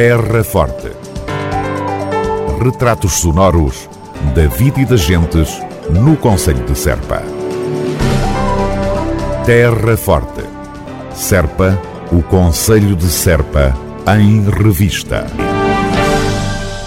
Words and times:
Terra 0.00 0.44
Forte. 0.44 0.92
Retratos 2.62 3.14
sonoros 3.14 3.88
da 4.32 4.46
vida 4.46 4.80
e 4.80 4.84
das 4.84 5.00
gentes 5.00 5.60
no 5.90 6.16
Conselho 6.16 6.64
de 6.64 6.78
Serpa. 6.78 7.20
Terra 9.44 9.96
Forte. 9.96 10.44
Serpa, 11.12 11.76
o 12.12 12.22
Conselho 12.22 12.94
de 12.94 13.08
Serpa, 13.08 13.76
em 14.16 14.48
revista. 14.48 15.26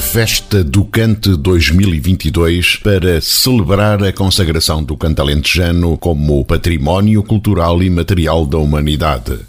Festa 0.00 0.64
do 0.64 0.86
Cante 0.86 1.36
2022 1.36 2.76
para 2.76 3.20
celebrar 3.20 4.02
a 4.02 4.14
consagração 4.14 4.82
do 4.82 4.96
canto 4.96 5.20
alentejano 5.20 5.98
como 5.98 6.42
património 6.42 7.22
cultural 7.22 7.82
e 7.82 7.90
material 7.90 8.46
da 8.46 8.56
humanidade. 8.56 9.40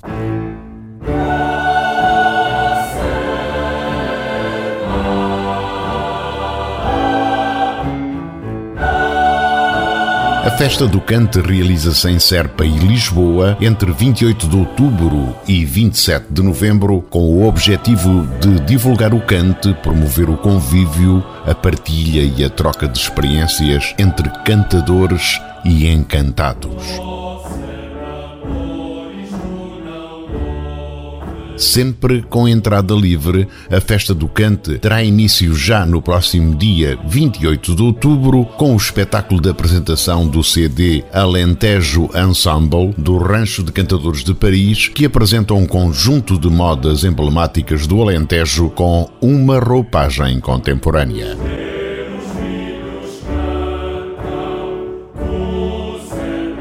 A 10.46 10.52
Festa 10.52 10.88
do 10.88 11.02
Cante 11.02 11.42
realiza-se 11.42 12.08
em 12.08 12.20
Serpa 12.20 12.64
e 12.64 12.78
Lisboa 12.78 13.58
entre 13.60 13.92
28 13.92 14.48
de 14.48 14.56
outubro 14.56 15.36
e 15.48 15.66
27 15.66 16.28
de 16.30 16.44
novembro, 16.44 17.02
com 17.10 17.22
o 17.22 17.48
objetivo 17.48 18.28
de 18.40 18.60
divulgar 18.60 19.12
o 19.16 19.22
cante, 19.22 19.74
promover 19.82 20.30
o 20.30 20.38
convívio, 20.38 21.26
a 21.48 21.56
partilha 21.56 22.22
e 22.22 22.46
a 22.46 22.50
troca 22.52 22.88
de 22.88 23.00
experiências 23.00 23.96
entre 23.98 24.30
cantadores 24.46 25.42
e 25.66 25.88
encantados. 25.88 26.84
Sempre 31.58 32.22
com 32.22 32.48
entrada 32.48 32.94
livre, 32.94 33.48
a 33.72 33.80
Festa 33.80 34.14
do 34.14 34.28
Cante 34.28 34.78
terá 34.78 35.04
início 35.04 35.56
já 35.56 35.86
no 35.86 36.02
próximo 36.02 36.56
dia 36.56 36.98
28 37.08 37.76
de 37.76 37.82
outubro 37.82 38.46
com 38.58 38.74
o 38.74 38.78
espetáculo 38.78 39.42
de 39.42 39.50
apresentação 39.50 40.28
do 40.28 40.44
CD 40.44 41.04
Alentejo 41.14 42.10
Ensemble 42.14 42.94
do 42.98 43.18
Rancho 43.18 43.64
de 43.64 43.72
Cantadores 43.72 44.24
de 44.24 44.34
Paris, 44.34 44.90
que 44.90 45.06
apresenta 45.06 45.54
um 45.54 45.66
conjunto 45.66 46.38
de 46.38 46.50
modas 46.50 47.04
emblemáticas 47.04 47.88
do 47.88 48.02
Alentejo 48.02 48.70
com 48.70 49.10
uma 49.22 49.60
roupagem 49.60 50.40
contemporânea. 50.40 51.65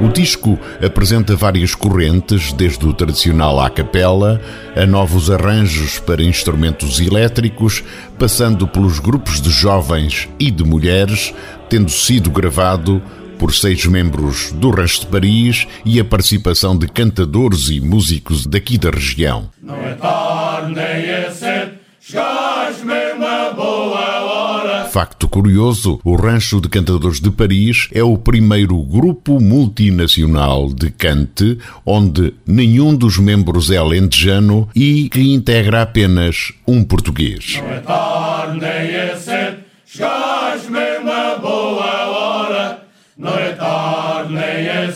O 0.04 0.08
disco 0.10 0.58
apresenta 0.84 1.34
várias 1.34 1.74
correntes, 1.74 2.52
desde 2.52 2.86
o 2.86 2.92
tradicional 2.92 3.58
à 3.58 3.70
capela, 3.70 4.38
a 4.76 4.84
novos 4.84 5.30
arranjos 5.30 5.98
para 5.98 6.22
instrumentos 6.22 7.00
elétricos, 7.00 7.82
passando 8.18 8.68
pelos 8.68 8.98
grupos 8.98 9.40
de 9.40 9.48
jovens 9.48 10.28
e 10.38 10.50
de 10.50 10.62
mulheres, 10.62 11.32
tendo 11.70 11.90
sido 11.90 12.30
gravado 12.30 13.00
por 13.38 13.54
seis 13.54 13.86
membros 13.86 14.52
do 14.52 14.68
Rancho 14.68 15.00
de 15.00 15.06
Paris 15.06 15.66
e 15.86 15.98
a 15.98 16.04
participação 16.04 16.76
de 16.76 16.86
cantadores 16.86 17.70
e 17.70 17.80
músicos 17.80 18.44
daqui 18.44 18.76
da 18.76 18.90
região. 18.90 19.48
Não 19.62 19.74
é 19.74 19.94
tarde, 19.94 20.74
nem 20.74 20.84
é 20.84 21.30
cedo, 21.30 21.78
curioso, 25.34 25.98
o 26.04 26.14
Rancho 26.14 26.60
de 26.60 26.68
Cantadores 26.68 27.20
de 27.20 27.28
Paris 27.28 27.88
é 27.92 28.04
o 28.04 28.16
primeiro 28.16 28.80
grupo 28.84 29.40
multinacional 29.40 30.72
de 30.72 30.92
cante 30.92 31.58
onde 31.84 32.32
nenhum 32.46 32.94
dos 32.94 33.18
membros 33.18 33.68
é 33.68 33.76
alentejano 33.76 34.68
e 34.76 35.08
que 35.08 35.34
integra 35.34 35.82
apenas 35.82 36.52
um 36.64 36.84
português. 36.84 37.60
Não 37.60 37.68
é 37.68 37.80
tarde, 37.80 38.64
é 38.64 39.16
cedo, 39.16 39.56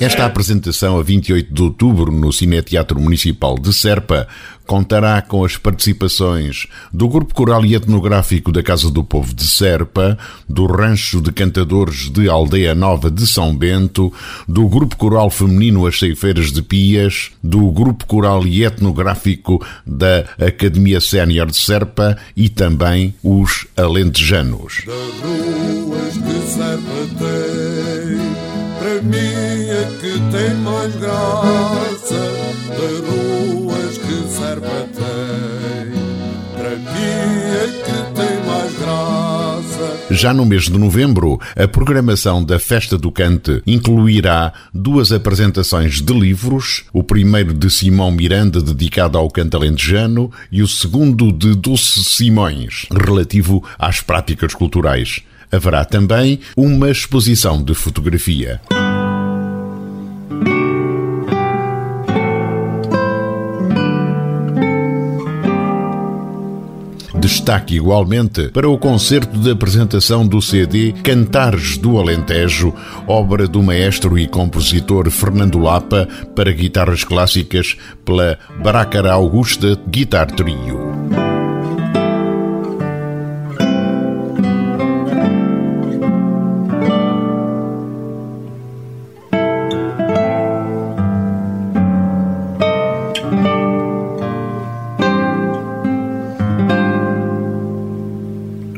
Esta 0.00 0.24
apresentação 0.24 0.98
a 0.98 1.02
28 1.02 1.52
de 1.52 1.62
outubro 1.62 2.12
no 2.12 2.32
Cineteatro 2.32 3.00
Municipal 3.00 3.58
de 3.58 3.72
Serpa 3.72 4.28
contará 4.68 5.20
com 5.22 5.44
as 5.44 5.56
participações 5.56 6.66
do 6.92 7.08
Grupo 7.08 7.34
Coral 7.34 7.64
e 7.64 7.74
Etnográfico 7.74 8.52
da 8.52 8.62
Casa 8.62 8.90
do 8.90 9.02
Povo 9.02 9.34
de 9.34 9.46
Serpa, 9.46 10.18
do 10.46 10.66
Rancho 10.66 11.22
de 11.22 11.32
Cantadores 11.32 12.10
de 12.10 12.28
Aldeia 12.28 12.74
Nova 12.74 13.10
de 13.10 13.26
São 13.26 13.56
Bento, 13.56 14.12
do 14.46 14.68
Grupo 14.68 14.94
Coral 14.96 15.30
Feminino 15.30 15.86
As 15.86 15.98
Ceifeiras 15.98 16.52
de 16.52 16.60
Pias, 16.60 17.30
do 17.42 17.70
Grupo 17.70 18.04
Coral 18.06 18.46
e 18.46 18.62
Etnográfico 18.62 19.64
da 19.86 20.26
Academia 20.38 21.00
Sénior 21.00 21.46
de 21.46 21.56
Serpa 21.56 22.18
e 22.36 22.50
também 22.50 23.14
os 23.22 23.66
Alentejanos. 23.74 24.82
Das 24.84 24.96
ruas 25.22 26.12
que 26.12 26.46
Serpa 26.46 27.08
tem, 27.18 28.27
para 28.78 29.02
mim 29.02 29.16
é 29.16 29.88
que 30.00 30.12
tem 30.30 30.54
mais 30.62 30.94
graça, 30.96 32.14
da 32.68 33.10
ruas 33.10 33.98
que 33.98 34.28
serva 34.28 34.88
tem. 34.94 35.98
Para 36.54 36.76
mim 36.76 37.28
é 37.54 37.82
que 37.84 38.14
tem 38.14 38.46
mais 38.46 38.74
graça. 38.78 39.98
Já 40.10 40.32
no 40.32 40.46
mês 40.46 40.64
de 40.64 40.78
novembro, 40.78 41.38
a 41.56 41.66
programação 41.68 42.42
da 42.42 42.58
Festa 42.58 42.96
do 42.96 43.10
Cante 43.10 43.62
incluirá 43.66 44.52
duas 44.72 45.12
apresentações 45.12 46.00
de 46.00 46.12
livros, 46.12 46.84
o 46.92 47.02
primeiro 47.02 47.52
de 47.52 47.70
Simão 47.70 48.10
Miranda, 48.10 48.62
dedicado 48.62 49.18
ao 49.18 49.28
canto 49.28 49.56
alentejano, 49.56 50.30
e 50.50 50.62
o 50.62 50.68
segundo 50.68 51.32
de 51.32 51.54
Dulce 51.54 52.04
Simões, 52.04 52.86
relativo 52.90 53.62
às 53.78 54.00
práticas 54.00 54.54
culturais. 54.54 55.22
Haverá 55.50 55.84
também 55.84 56.40
uma 56.56 56.90
exposição 56.90 57.62
de 57.62 57.74
fotografia. 57.74 58.60
Destaque 67.18 67.76
igualmente 67.76 68.48
para 68.48 68.68
o 68.68 68.78
concerto 68.78 69.38
de 69.38 69.50
apresentação 69.50 70.26
do 70.26 70.40
CD 70.40 70.92
Cantares 71.02 71.76
do 71.76 71.98
Alentejo, 71.98 72.72
obra 73.06 73.46
do 73.46 73.62
maestro 73.62 74.18
e 74.18 74.26
compositor 74.26 75.10
Fernando 75.10 75.58
Lapa 75.58 76.08
para 76.34 76.52
guitarras 76.52 77.04
clássicas 77.04 77.76
pela 78.04 78.38
Baracara 78.62 79.12
Augusta 79.12 79.78
Guitar 79.88 80.30
Trio. 80.30 80.87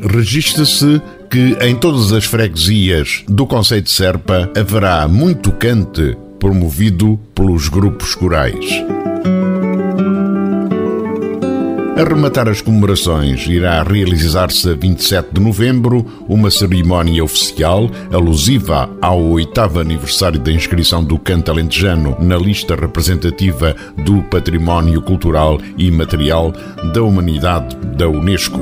Registra-se 0.01 1.01
que 1.29 1.57
em 1.61 1.75
todas 1.75 2.11
as 2.11 2.25
freguesias 2.25 3.23
do 3.27 3.45
Conceito 3.45 3.85
de 3.85 3.91
Serpa 3.91 4.49
haverá 4.55 5.07
muito 5.07 5.51
cante 5.51 6.17
promovido 6.39 7.19
pelos 7.35 7.69
grupos 7.69 8.15
corais. 8.15 8.65
A 12.01 12.03
rematar 12.03 12.49
as 12.49 12.61
comemorações, 12.61 13.45
irá 13.45 13.83
realizar-se 13.83 14.71
a 14.71 14.73
27 14.73 15.33
de 15.33 15.39
novembro 15.39 16.03
uma 16.27 16.49
cerimónia 16.49 17.23
oficial 17.23 17.91
alusiva 18.11 18.89
ao 18.99 19.21
oitavo 19.21 19.79
aniversário 19.79 20.39
da 20.39 20.51
inscrição 20.51 21.03
do 21.03 21.19
canto 21.19 21.51
alentejano 21.51 22.17
na 22.19 22.37
lista 22.37 22.75
representativa 22.75 23.75
do 24.03 24.23
Património 24.23 24.99
Cultural 25.03 25.59
e 25.77 25.91
Material 25.91 26.51
da 26.91 27.03
Humanidade 27.03 27.75
da 27.95 28.09
Unesco. 28.09 28.59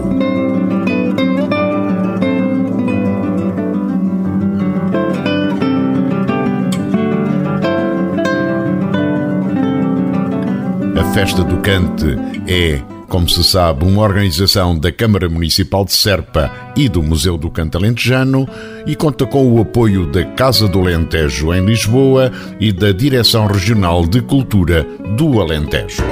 Festa 11.14 11.44
do 11.44 11.58
Cante 11.58 12.18
é, 12.48 12.82
como 13.08 13.28
se 13.28 13.44
sabe, 13.44 13.86
uma 13.86 14.04
organização 14.04 14.78
da 14.78 14.92
Câmara 14.92 15.28
Municipal 15.28 15.84
de 15.84 15.94
Serpa 15.94 16.52
e 16.76 16.88
do 16.88 17.02
Museu 17.02 17.38
do 17.38 17.50
Canto 17.50 17.78
Alentejano 17.78 18.48
e 18.86 18.96
conta 18.96 19.26
com 19.26 19.52
o 19.52 19.62
apoio 19.62 20.06
da 20.06 20.24
Casa 20.24 20.68
do 20.68 20.80
Alentejo 20.80 21.54
em 21.54 21.66
Lisboa 21.66 22.32
e 22.60 22.72
da 22.72 22.92
Direção 22.92 23.48
Regional 23.48 24.06
de 24.06 24.22
Cultura 24.22 24.84
do 25.18 25.42
Alentejo. 25.42 26.04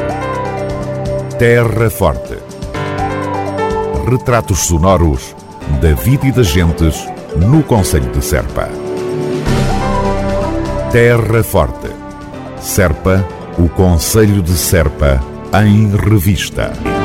Terra 1.37 1.89
Forte. 1.89 2.35
Retratos 4.09 4.59
sonoros 4.59 5.35
da 5.81 5.93
vida 5.93 6.25
e 6.27 6.31
das 6.31 6.47
gentes 6.47 7.05
no 7.35 7.61
Conselho 7.61 8.11
de 8.11 8.23
Serpa. 8.23 8.69
Terra 10.91 11.43
Forte. 11.43 11.89
Serpa 12.59 13.36
o 13.57 13.67
Conselho 13.69 14.41
de 14.41 14.51
Serpa, 14.51 15.19
em 15.53 15.95
revista. 15.95 16.96